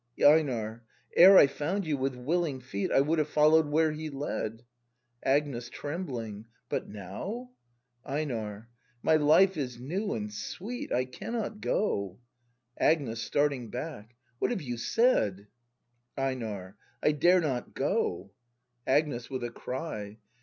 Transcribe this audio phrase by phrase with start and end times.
[0.17, 0.83] 68 BRAND [act n EiNAR.
[1.15, 4.63] Ere I found you, with willing feet I would have follow'd where he led
[5.21, 5.67] Agnes.
[5.71, 7.51] |f [Trembling.] But now!
[8.03, 8.67] EiNAR.
[9.03, 12.17] My life is new and sweet;— I cannot go!
[12.79, 13.21] Agnes.
[13.21, 15.45] [Starting back.] What have you said!
[16.17, 16.77] EiNAR.
[17.03, 18.31] I dare not go!
[18.87, 19.29] Agnes.
[19.29, 20.17] [With a cry.